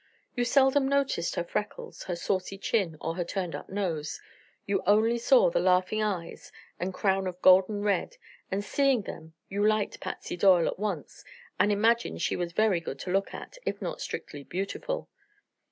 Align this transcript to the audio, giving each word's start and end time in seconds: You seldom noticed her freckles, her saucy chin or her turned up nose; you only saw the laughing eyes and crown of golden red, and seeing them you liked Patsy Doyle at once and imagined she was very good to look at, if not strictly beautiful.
You 0.35 0.45
seldom 0.45 0.87
noticed 0.87 1.35
her 1.35 1.43
freckles, 1.43 2.05
her 2.05 2.15
saucy 2.15 2.57
chin 2.57 2.97
or 2.99 3.13
her 3.17 3.23
turned 3.23 3.53
up 3.53 3.69
nose; 3.69 4.19
you 4.65 4.81
only 4.87 5.19
saw 5.19 5.51
the 5.51 5.59
laughing 5.59 6.01
eyes 6.01 6.51
and 6.79 6.91
crown 6.91 7.27
of 7.27 7.39
golden 7.43 7.83
red, 7.83 8.17
and 8.49 8.63
seeing 8.65 9.03
them 9.03 9.35
you 9.47 9.63
liked 9.63 9.99
Patsy 9.99 10.35
Doyle 10.35 10.65
at 10.65 10.79
once 10.79 11.23
and 11.59 11.71
imagined 11.71 12.19
she 12.23 12.35
was 12.35 12.51
very 12.51 12.79
good 12.79 12.97
to 13.01 13.11
look 13.11 13.31
at, 13.35 13.59
if 13.63 13.79
not 13.79 14.01
strictly 14.01 14.43
beautiful. 14.43 15.07